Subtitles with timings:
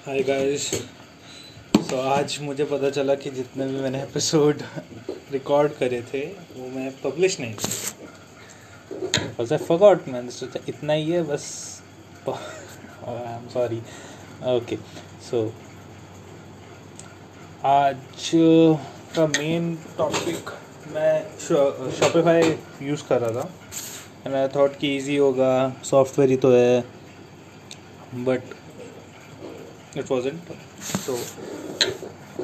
[0.00, 0.62] Hi guys
[1.76, 4.62] so आज मुझे पता चला कि जितने भी मैंने एपिसोड
[5.32, 7.54] रिकॉर्ड करे थे, वो मैं पब्लिश नहीं
[9.38, 11.44] बस आई फॉरगॉट मैंने सोचा इतना ही है, बस।
[12.28, 13.78] I am sorry
[14.54, 14.76] okay
[15.30, 15.42] so
[17.64, 18.30] आज
[19.16, 20.50] का मेन टॉपिक
[20.94, 21.22] मैं
[21.98, 23.48] शॉपिफाई यूज़ कर रहा था।
[24.26, 25.52] एंड आई थॉट कि इजी होगा
[25.84, 26.80] सॉफ्टवेयर ही तो है।
[28.14, 28.54] बट
[29.96, 30.40] इट वॉजेंट
[31.06, 31.18] तो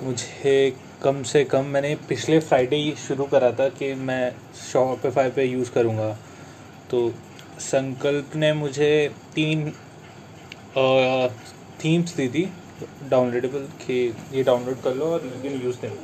[0.02, 0.54] मुझे
[1.02, 4.24] कम से कम मैंने पिछले फ्राइडे ही शुरू करा था कि मैं
[4.62, 6.10] शॉपिफाई पे यूज़ करूँगा।
[6.90, 6.98] तो
[7.60, 8.90] संकल्प ने मुझे
[9.34, 9.70] तीन
[11.84, 12.44] थीम्स दी थी
[13.10, 13.98] डाउनलोडेबल कि
[14.32, 15.94] ये डाउनलोड कर लो और यू कैन यूज़ देम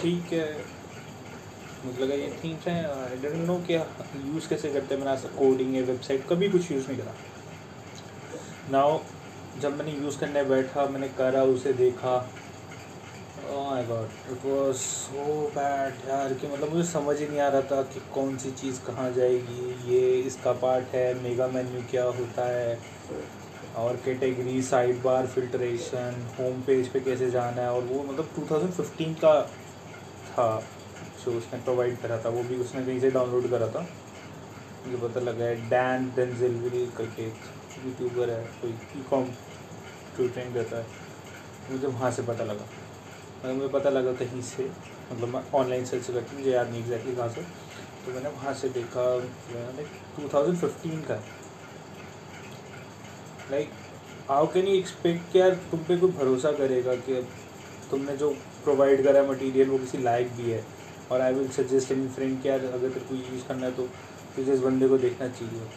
[0.00, 0.46] ठीक है।
[1.84, 3.80] मुझे लगा ये थीम्स हैं। आई डेंट नो क्या
[4.26, 7.14] यूज़ कैसे करते हैं। मैंने कोडिंग है वेबसाइट कभी कुछ यूज़ नहीं करा।
[8.70, 8.98] नाउ
[9.60, 12.18] जब मैंने यूज़ करने बैठा, मैंने करा, उसे देखा।
[13.88, 17.82] God it was so bad यार कि मतलब मुझे समझ ही नहीं आ रहा था
[17.82, 22.78] कि कौन सी चीज़ कहाँ जाएगी। ये इसका पार्ट है मेगा मेन्यू क्या होता है?
[23.76, 27.70] और category side bar filtration home page पे कैसे जाना है?
[27.70, 29.40] और वो मतलब 2015 का
[30.28, 30.48] था,
[31.24, 33.86] जो उसने प्रोवाइड करा था, वो भी उसने कहीं से डाउनलोड करा था।
[34.86, 39.24] मुझे पता लगा है डैन डेंजिल करके यूट्यूबर है, कोई ई कॉम
[40.16, 40.86] ट्यूटरिंग देता है।
[41.70, 42.64] मुझे वहाँ से पता लगा
[43.38, 44.64] मतलब मुझे पता लगा कहीं से
[45.12, 47.42] मतलब मैं ऑनलाइन सर्च करके मुझे याद नहीं एग्जैक्टली कहाँ से।
[48.04, 49.02] तो मैंने वहाँ से देखा
[49.54, 51.14] लाइक टू थाउज़ेंड फिफ्टीन का।
[53.50, 53.70] Like
[54.28, 57.22] how can you expect कि यार तुम पे कोई भरोसा करेगा कि
[57.90, 58.30] तुमने जो
[58.64, 60.64] प्रोवाइड करा है मटीरियल वो किसी लायक भी है।
[61.12, 63.82] और I will suggest any friend कि यार, अगर तेरे को यूज़ करना है तो
[64.36, 65.68] तुझे इस बंदे को देखना चाहिए।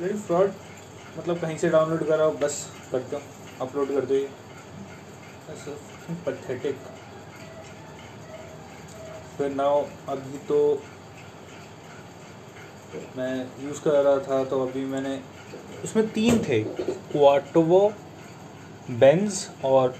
[0.00, 0.52] वेरी फ्रॉड
[1.18, 3.20] मतलब कहीं से डाउनलोड कराओ, बस कर दो
[3.60, 4.28] अपलोड कर दो ये।
[6.26, 6.76] पथेटिक
[9.38, 10.58] फिर नाउ अभी तो
[13.16, 15.18] मैं यूज़ कर रहा था तो अभी मैंने
[15.84, 16.62] उसमें तीन थे।
[17.12, 17.80] क्वाटोवो
[18.90, 19.94] बेंज और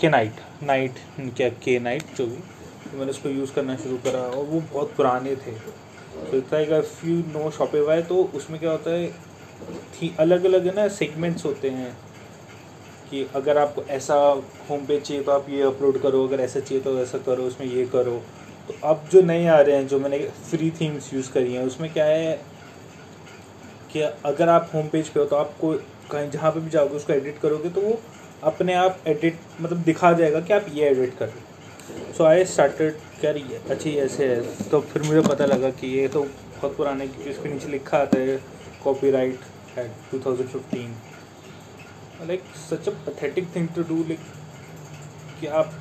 [0.00, 0.98] के नाइट नाइट
[1.36, 4.94] क्या के नाइट जो भी। तो मैंने उसको यूज़ करना शुरू करा और वो बहुत
[4.96, 9.08] पुराने थे। तो इतना इफ़ यू नो शॉपिफाई तो उसमें क्या होता है
[9.92, 11.96] थी अलग अलग है ना सेगमेंट्स होते हैं।
[13.10, 14.14] कि अगर आपको ऐसा
[14.70, 17.66] होम पेज चाहिए तो आप ये अपलोड करो, अगर ऐसा चाहिए तो ऐसा करो, उसमें
[17.68, 18.22] ये करो।
[18.68, 20.18] तो अब जो नए आ रहे हैं, जो मैंने
[20.50, 22.32] फ्री थीम्स यूज़ करी हैं, उसमें क्या है
[23.92, 25.72] कि अगर आप होम पेज पे हो तो आपको
[26.10, 27.98] कहीं, जहाँ पे भी जाओगे, उसको एडिट करोगे तो वो
[28.44, 31.32] अपने आप एडिट मतलब दिखा जाएगा कि आप ये एडिट कर
[32.16, 36.08] सो आई स्टार्टेड क्या ये, अच्छी ऐसे है। तो फिर मुझे पता लगा कि ये
[36.08, 38.36] तो बहुत पुराने इसके नीचे लिखा आता है
[39.10, 40.94] copyright at two thousand fifteen
[42.22, 44.20] like such a pathetic thing to do like
[45.40, 45.72] कि आप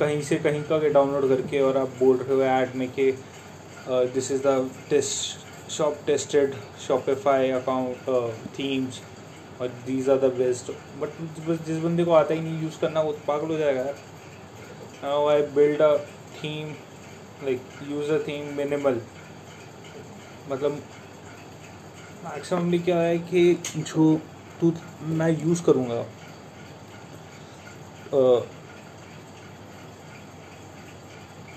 [0.00, 3.10] कहीं से कहीं का डाउनलोड करके और आप बोल रहे हो ऐड में कि
[3.88, 6.54] this is the test shop tested
[6.86, 8.08] Shopify account
[8.58, 9.00] themes
[9.60, 13.12] और these are the best but जिस बंदे को आता ही नहीं यूज़ करना, वो
[13.28, 13.96] पागल हो जाएगा यार।
[15.30, 15.96] I build a
[16.36, 16.70] theme
[17.44, 17.60] like
[17.90, 19.00] use a theme minimal
[20.50, 20.82] मतलब
[22.24, 23.42] मैक्सिममली क्या है कि
[23.76, 24.14] जो
[24.60, 24.72] टू
[25.02, 26.04] मैं यूज़ करूँगा।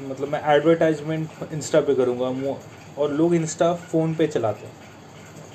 [0.01, 2.55] मतलब मैं एडवर्टाइजमेंट इंस्टा पे करूँगा
[2.97, 4.73] और लोग इंस्टा फ़ोन पे चलाते हैं।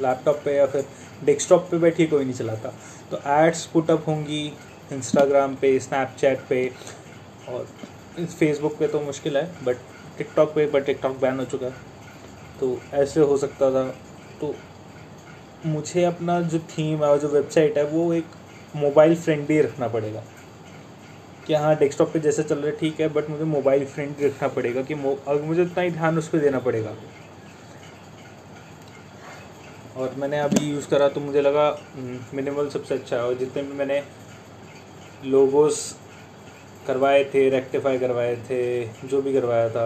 [0.02, 0.86] लैपटॉप पे या फिर
[1.24, 2.72] डेस्कटॉप पे बैठी कोई नहीं चलाता।
[3.10, 4.46] तो एड्स पुटअप होंगी
[4.92, 6.70] इंस्टाग्राम पे स्नैपचैट पे,
[7.48, 7.66] और
[8.18, 9.76] फेसबुक पे तो मुश्किल है बट
[10.18, 11.72] टिकटॉक पे बट टिकटॉक बैन हो चुका है।
[12.60, 13.84] तो ऐसे हो सकता था।
[14.40, 14.54] तो
[15.66, 18.24] मुझे अपना जो थीम है जो वेबसाइट है वो एक
[18.76, 20.22] मोबाइल फ्रेंडली रखना पड़ेगा।
[21.46, 24.48] कि हाँ डेस्कटॉप पे जैसे चल रहा है ठीक है बट मुझे मोबाइल फ्रेंडली रखना
[24.48, 26.94] पड़ेगा कि अगर मुझे उतना ही ध्यान उस पर देना पड़ेगा।
[29.96, 33.62] और मैंने अभी यूज़ करा तो मुझे लगा मिनिमल हम्म, सबसे अच्छा है। और जितने
[33.62, 34.02] भी मैंने
[35.24, 35.76] लोगोस
[36.86, 38.62] करवाए थे रेक्टिफाई करवाए थे
[39.08, 39.84] जो भी करवाया था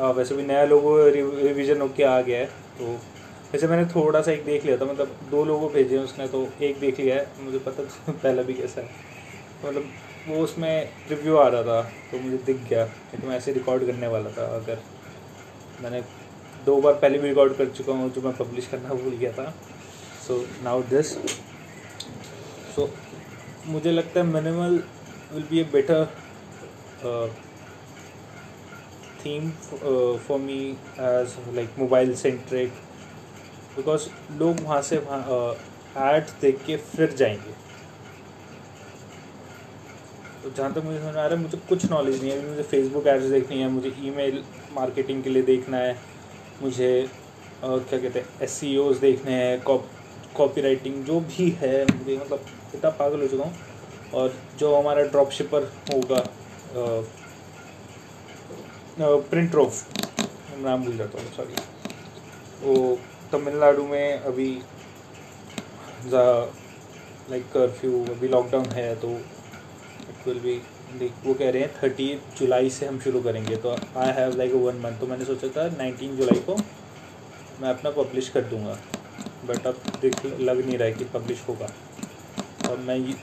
[0.00, 2.46] आ, वैसे भी नया लोगो रिवीजन होके आ गया है
[2.78, 2.98] तो
[3.52, 6.46] वैसे मैंने थोड़ा सा एक देख लिया था मतलब दो लोगों भेजे हैं उसने तो
[6.62, 8.88] एक देख लिया है, मुझे पता पहला भी कैसा है।
[9.64, 9.84] मतलब
[10.28, 14.06] वो उसमें रिव्यू आ रहा था तो मुझे दिख गया तो मैं ऐसे रिकॉर्ड करने
[14.08, 14.78] वाला था, अगर
[15.82, 16.00] मैंने
[16.66, 19.52] दो बार पहले भी रिकॉर्ड कर चुका हूँ, जो मैं पब्लिश करना भूल गया था।
[20.26, 21.12] सो नाउ दिस
[22.74, 22.88] सो
[23.66, 24.82] मुझे लगता है minimal
[25.32, 26.06] will be a better
[29.24, 30.60] theme for me
[31.00, 32.72] as like mobile centric
[33.78, 34.08] because
[34.38, 37.52] लोग वहाँ से वहाँ एड्स देख के फिर जाएँगे।
[40.42, 42.62] तो जहाँ तक मुझे समझ में आ रहा है, मुझे कुछ नॉलेज नहीं है। मुझे
[42.62, 44.42] फेसबुक एड्स देखनी है, मुझे ईमेल
[44.74, 45.96] मार्केटिंग के लिए देखना है,
[46.62, 47.08] मुझे
[47.64, 48.60] और क्या कहते हैं एस
[49.00, 49.60] देखने हैं
[50.36, 53.54] कॉपी राइटिंग जो भी है मुझे मतलब इतना पागल हो चुका हूँ।
[54.14, 56.24] और जो हमारा ड्रॉप शिपर होगा
[59.30, 60.20] प्रिंट रोफ
[60.58, 61.54] नाम भूल जाता हूँ सॉरी
[62.62, 62.98] वो
[63.32, 64.50] तमिलनाडु में अभी
[67.30, 70.54] लाइक कर्फ्यू अभी लॉकडाउन है तो इट विल बी
[71.24, 72.08] वो कह रहे हैं थर्टी
[72.38, 75.66] जुलाई से हम शुरू करेंगे। तो I have like one month तो मैंने सोचा था
[75.76, 76.56] नाइनटीन जुलाई को
[77.60, 78.76] मैं अपना पब्लिश कर दूँगा।
[79.46, 81.68] बट अब देख, लग नहीं रहा है कि पब्लिश होगा।
[82.70, 83.14] और मैं ये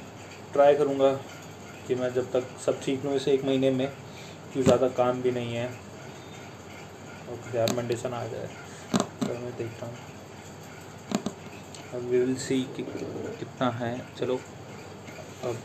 [0.54, 1.12] ट्राई करूँगा
[1.88, 5.32] कि मैं जब तक सब ठीक हूँ इसे एक महीने में क्योंकि ज़्यादा काम भी
[5.32, 5.68] नहीं है
[7.34, 8.65] ओके यार मंडे आ जाए। तो
[9.34, 9.96] मैं देखता हूँ।
[11.94, 12.84] अब वी विल सी कि
[13.40, 14.36] कितना है। चलो,
[15.44, 15.56] अब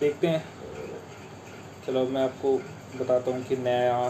[0.00, 0.44] देखते हैं।
[1.86, 2.56] चलो, अब मैं आपको
[2.98, 4.08] बताता हूँ कि नया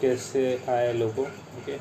[0.00, 1.76] कैसे आया लोगों ओके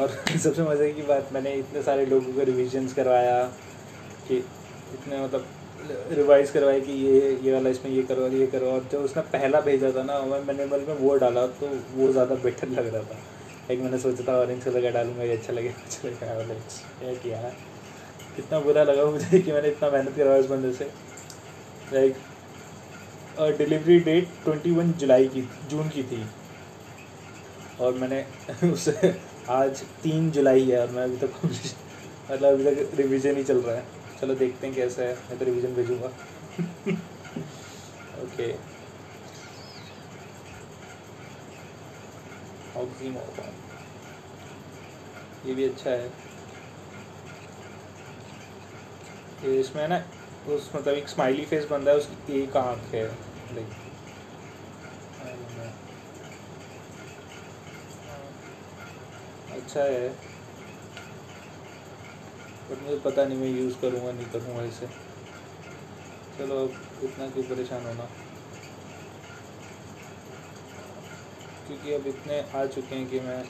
[0.00, 0.08] और
[0.38, 3.42] सबसे मज़े की बात, मैंने इतने सारे लोगों को रिविजन्स करवाया
[4.28, 5.46] कि इतने मतलब
[6.12, 9.60] रिवाइज करवाया कि ये ये वाला इसमें ये करो ये करो। और जब उसने पहला
[9.60, 13.18] भेजा था ना मैं मैंने में वो डाला तो वो ज़्यादा बेटर लग रहा था।
[13.70, 17.38] एक मैंने सोचा था ऑरेंज कलर का डालूँगा, ये अच्छा लगेगा अच्छा ऑरेंज ये किया
[17.38, 17.50] है
[18.36, 20.84] कितना बुरा लगा मुझे कि मैंने इतना मेहनत करवाया उस बंदे से।
[21.92, 22.16] Like
[23.58, 26.24] delivery date twenty one जुलाई की, जून की थी।
[27.80, 28.24] और मैंने
[28.72, 29.14] उसे
[29.50, 33.76] आज तीन जुलाई है और मैं अभी तक मतलब अभी तक रिवीजन ही चल रहा
[33.76, 33.84] है।
[34.20, 36.08] चलो देखते हैं कैसा है, मैं तो रिवीजन भेजूँगा।
[38.22, 38.52] ओके
[45.46, 46.06] ये भी अच्छा है।
[49.44, 50.04] ये इसमें ना,
[50.48, 53.04] उस मतलब एक स्माइली फेस बनता है, उसकी एक आँख है
[53.54, 53.68] लाइक
[59.52, 60.08] अच्छा है।
[62.70, 64.86] बट मुझे पता नहीं मैं यूज़ करूँगा, नहीं करूँगा इसे।
[66.38, 68.08] चलो अब इतना क्यों परेशान होना?
[71.68, 73.42] क्योंकि अब इतने आ चुके हैं कि मैं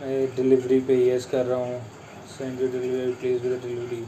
[0.00, 1.80] मैं डिलीवरी पे यस कर रहा हूँ।
[2.28, 4.02] Send delivery, please with delivery.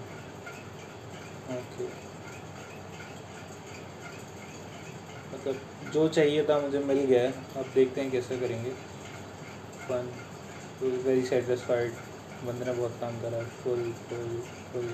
[1.55, 1.85] Okay
[5.33, 8.71] मतलब जो चाहिए था मुझे मिल गया है। अब देखते हैं कैसे करेंगे।
[9.89, 10.11] फन
[10.83, 11.93] वेरी सेटिस्फाइड
[12.45, 14.31] बंदे ने बहुत काम करा। Full full
[14.73, 14.89] full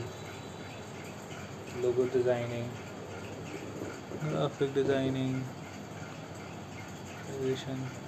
[1.83, 2.69] logo designing
[4.25, 5.43] graphic designing
[7.31, 8.06] uh,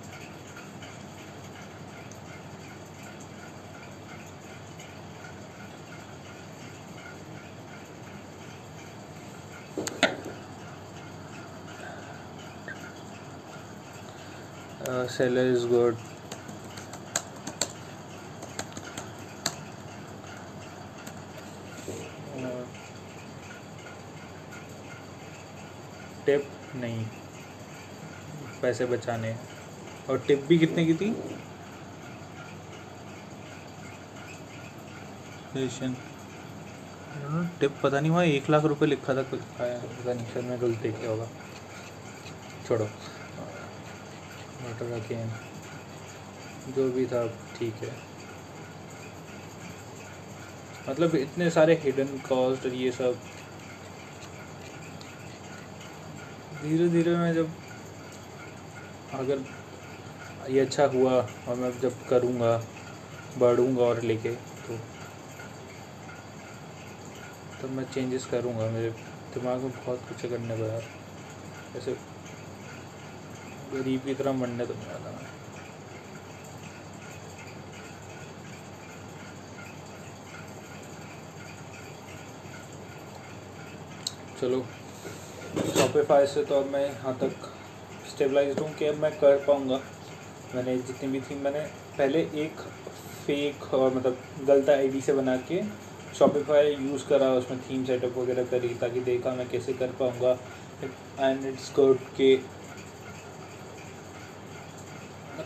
[15.08, 15.96] seller is good.
[26.26, 27.04] Tip uh, नहीं
[28.62, 29.34] पैसे बचाने।
[30.10, 31.10] और टिप भी कितने की थी?
[37.60, 40.92] टिप पता नहीं हुआ एक लाख रुपए लिखा था कुछ पता नहीं शायद मैं गलती
[40.92, 41.28] किया होगा।
[42.68, 42.88] छोड़ो।
[44.68, 45.30] वाटर अगेन
[46.74, 47.26] जो भी था
[47.58, 47.92] ठीक है।
[50.88, 53.18] मतलब इतने सारे हिडन कॉस्ट और ये सब।
[56.62, 57.50] धीरे धीरे मैं जब
[59.14, 59.44] अगर
[60.50, 62.56] ये अच्छा हुआ और मैं जब करूँगा,
[63.38, 64.30] बढ़ूँगा और लेके
[64.66, 64.78] तो
[67.60, 68.90] तब मैं चेंजेस करूँगा। मेरे
[69.34, 70.84] दिमाग में बहुत कुछ करने यार
[71.76, 71.96] ऐसे
[73.72, 75.16] गरीब की तरह मरने तो नहीं आता
[84.40, 84.64] चलो
[85.76, 87.46] शॉपिफाई से तो अब मैं यहाँ तक
[88.10, 89.80] स्टेबलाइज हूँ कि अब मैं कर पाऊँगा।
[90.54, 91.60] मैंने जितनी भी थी, मैंने
[91.98, 92.60] पहले एक
[93.26, 95.62] फेक और मतलब गलत आईडी से बना के
[96.18, 100.32] शॉपिफाई यूज़ करा, उसमें थीम सेटअप वगैरह करी ताकि देखा मैं कैसे कर पाऊँगा।
[101.20, 102.34] एंड इट्स गुड के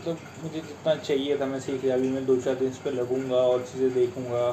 [0.03, 2.91] मतलब मुझे जितना चाहिए था, मैं सीख लिया। अभी मैं दो चार दिन इस पर
[2.93, 4.43] लगूँगा, और चीज़ें देखूँगा,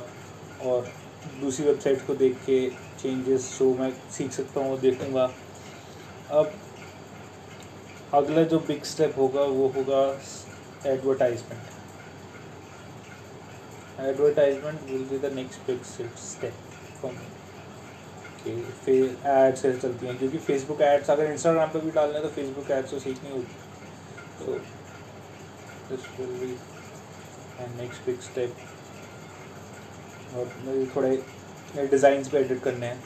[0.62, 0.86] और
[1.40, 2.58] दूसरी वेबसाइट को देख के
[3.00, 5.24] चेंजेस जो मैं सीख सकता हूँ, वो देखूँगा।
[6.30, 6.52] अब
[8.14, 10.02] अगला जो बिग स्टेप होगा, वो होगा
[10.86, 11.78] advertisement
[14.00, 16.52] advertisement will be the next big step
[17.02, 17.26] for me
[18.42, 22.28] कि फिर एड्स चलती हैं, क्योंकि फेसबुक एड्स अगर इंस्टाग्राम पे भी डालना है तो
[22.36, 23.56] फेसबुक एड्स तो सीखनी होगी
[24.40, 24.60] तो
[25.90, 26.52] this will be
[27.76, 28.56] next big step
[30.36, 31.16] और मुझे थोड़े
[31.86, 33.02] डिज़ाइंस पे एडिट करने हैं।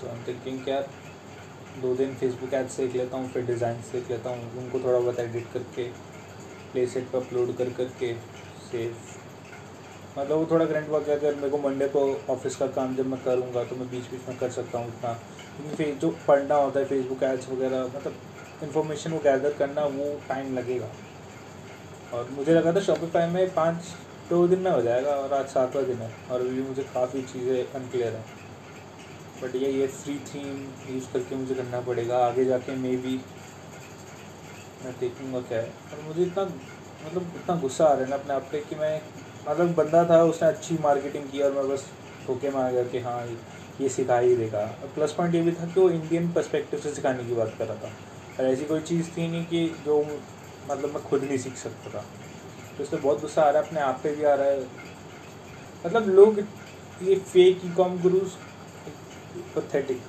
[0.00, 0.80] तो हम थिंकिंग क्या
[1.82, 5.20] दो दिन फेसबुक एड्स देख लेता हूँ, फिर डिज़ाइन देख लेता हूँ, उनको थोड़ा बहुत
[5.20, 5.84] एडिट करके
[6.72, 8.12] प्ले सेट पर अपलोड कर करके
[8.62, 8.96] सेव
[10.18, 13.06] मतलब वो थोड़ा ग्रेंट वर्क है, अगर मेरे को मंडे को ऑफ़िस का काम जब
[13.06, 15.12] मैं करूँगा तो मैं बीच बीच में कर सकता हूँ उतना।
[15.56, 18.14] क्योंकि जो पढ़ना होता है फेसबुक एड्स वगैरह मतलब
[18.62, 20.88] इन्फॉर्मेशन को गैदर करना वो टाइम लगेगा।
[22.12, 23.94] और मुझे लगा था शॉपिफाई में पाँच,
[24.30, 27.72] दो दिन में हो जाएगा और आज सातवां दिन है और अभी मुझे काफ़ी चीज़ें
[27.74, 28.24] अनक्लियर हैं।
[29.42, 33.16] बट ये ये फ्री थीम यूज़ करके मुझे करना पड़ेगा। आगे जाके मे भी
[34.84, 38.34] मैं देखूँगा क्या है। और मुझे इतना मतलब इतना गुस्सा आ रहा है ना अपने
[38.34, 39.00] आप पे कि मैं
[39.48, 41.86] मतलब बंदा था, उसने अच्छी मार्केटिंग की और मैं बस
[42.26, 43.26] ठोके मार गया कि हाँ
[43.80, 44.64] ये सिखा ही देगा।
[44.94, 47.76] प्लस पॉइंट ये भी था कि वो इंडियन पर्सपेक्टिव से सिखाने की बात कर रहा
[47.76, 47.90] था।
[48.38, 50.02] और ऐसी कोई चीज़ थी नहीं कि जो
[50.66, 52.02] मतलब मैं खुद नहीं सीख सकता था।
[52.78, 54.60] तो इसलिए बहुत गुस्सा आ रहा है, अपने आप पे भी आ रहा है।
[55.84, 56.38] मतलब लोग
[57.00, 58.36] ये fake e com gurus
[59.56, 60.00] pathetic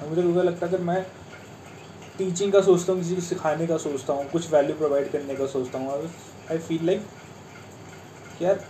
[0.00, 1.02] मुझे तो लगता है अगर मैं
[2.18, 5.46] टीचिंग का सोचता हूँ, किसी को सिखाने का सोचता हूँ, कुछ वैल्यू प्रोवाइड करने का
[5.46, 5.92] सोचता हूँ
[6.50, 7.06] आई फील लाइक
[8.42, 8.64] यार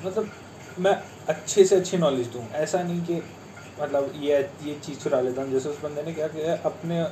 [0.00, 0.30] मतलब
[0.76, 0.92] मैं
[1.28, 3.14] अच्छे से अच्छी नॉलेज दूँ। ऐसा नहीं कि
[3.80, 7.06] मतलब ये ये चीज़ चुरा लेता हूँ। जैसे उस बंदे ने क्या किया अपने आ,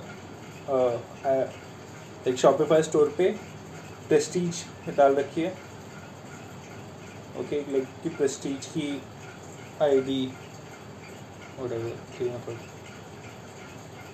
[2.29, 3.29] एक शॉपिफाई स्टोर पे
[4.09, 4.65] प्रेस्टीज
[4.97, 5.51] डाल रखी है।
[7.41, 8.89] ओके लाइक कि प्रेस्टीज की
[9.83, 10.27] आईडी
[11.61, 12.59] मतलब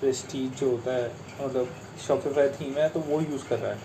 [0.00, 1.08] प्रेस्टीज जो होता है
[1.40, 1.74] मतलब
[2.06, 3.78] शॉपिफाई थीम है तो वो यूज़ कर रहा है।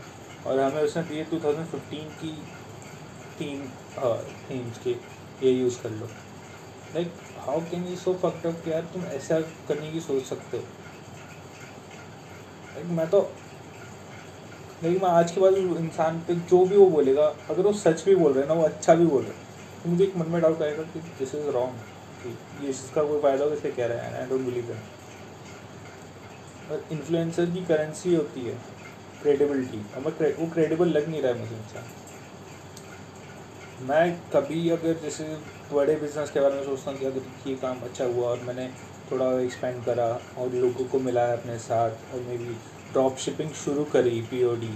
[0.48, 2.31] और हमें उसने दिए 2015 की
[3.39, 3.65] थीम
[4.50, 4.91] थीम्स के
[5.45, 6.10] ये यूज़ कर लो।
[6.95, 7.11] Like
[7.45, 10.63] how can you so fucked up यार तुम ऐसा करने की सोच सकते हो?
[12.75, 13.19] लाइक मैं तो
[14.83, 18.15] लेकिन मैं आज के बाद इंसान पे जो भी वो बोलेगा, अगर वो सच भी
[18.15, 19.43] बोल रहे हैं ना, वो अच्छा भी बोल रहे हैं
[19.83, 21.73] तो मुझे एक मन में डाउट आएगा कि दिस इज़ रॉन्ग
[22.23, 22.29] कि
[22.65, 24.13] ये इसका कोई फ़ायदा हो, इसे कह रहे हैं?
[24.21, 24.83] आई डोंट बिलीव दैट
[26.71, 28.55] और इन्फ्लुएंसर की करेंसी होती है
[29.21, 30.07] क्रेडिबिलिटी अब
[30.39, 31.83] वो क्रेडिबल लग नहीं रहा है मुझे इंसान।
[33.82, 35.24] मैं कभी अगर जैसे
[35.72, 38.67] बड़े बिज़नेस के बारे में सोचता हूँ कि अगर ये काम अच्छा हुआ और मैंने
[39.12, 40.05] थोड़ा एक्सपेंड करा
[40.38, 42.53] और लोगों को मिलाया अपने साथ और मे बी
[42.91, 44.72] ड्रॉप शिपिंग शुरू करी पीओडी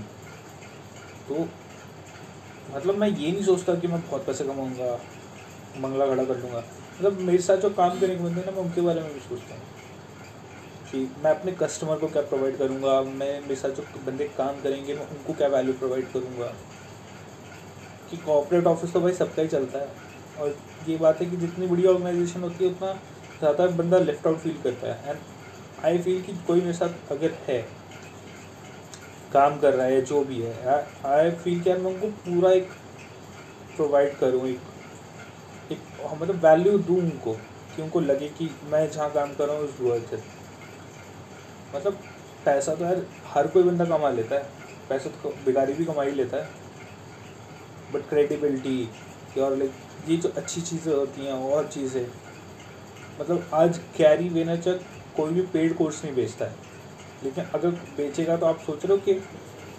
[1.30, 1.48] तो
[2.76, 4.92] मतलब मैं ये नहीं सोचता कि मैं बहुत पैसे कमाऊँगा
[5.78, 8.82] बंगला खड़ा कर लूँगा। मतलब मेरे साथ जो काम करने के बंदे ना, मैं उनके
[8.82, 9.64] बारे में भी सोचता हूँ
[10.92, 14.94] कि मैं अपने कस्टमर को क्या प्रोवाइड करूँगा, मैं मेरे साथ जो बंदे काम करेंगे,
[14.94, 16.54] मैं उनको क्या वैल्यू प्रोवाइड करूँगा।
[18.12, 19.88] कि कॉपरेट ऑफ़िस तो भाई सबका ही चलता है।
[20.38, 20.56] और
[20.88, 22.94] ये बात है कि जितनी बड़ी ऑर्गेनाइजेशन होती है, उतना
[23.40, 25.20] ज़्यादा बंदा लेफ़्ट आउट फील करता है। एंड
[25.80, 27.62] आई फील कि कोई मेरे साथ अगर है,
[29.32, 32.72] काम कर रहा है जो भी है आई फील कि मैं उनको पूरा एक
[33.76, 34.60] प्रोवाइड करूँ, एक
[35.70, 35.82] एक
[36.14, 37.34] मतलब वैल्यू दूँ उनको,
[37.76, 40.20] कि उनको लगे कि मैं जहाँ काम कर रहा हूँ, उस वर्थ है
[41.74, 41.94] मतलब
[42.46, 44.44] पैसा तो यार हर कोई बंदा कमा लेता है।
[44.90, 46.59] पैसा तो बिगाड़ी भी कमा ही लेता है।
[47.94, 49.72] बट क्रेडिबिलिटी और लाइक
[50.08, 52.06] ये जो अच्छी चीज़ें होती हैं, और चीज़ें।
[53.22, 54.82] मतलब आज कैरी वेनाचक
[55.18, 56.56] कोई भी पेड कोर्स नहीं बेचता है।
[57.24, 59.14] लेकिन अगर बेचेगा तो आप सोच रहे हो कि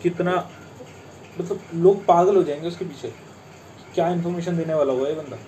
[0.03, 0.35] कितना
[1.41, 3.13] मतलब लोग पागल हो जाएँगे उसके पीछे।
[3.95, 5.39] क्या इन्फॉर्मेशन देने वाला हुआ है बंदा?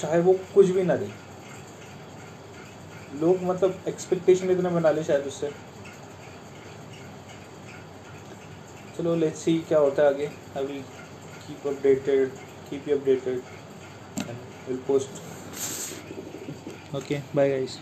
[0.00, 1.10] चाहे वो कुछ भी ना दे।
[3.20, 5.50] लोग मतलब एक्सपेक्टेशन इतना बना ले शायद उससे।
[8.96, 10.26] चलो लेट्स सी क्या होता है आगे।
[10.56, 10.78] अभी
[11.46, 12.28] keep updated
[12.70, 13.40] keep you updated
[14.18, 14.36] and
[14.68, 15.10] will post
[16.96, 17.78] okay bye guys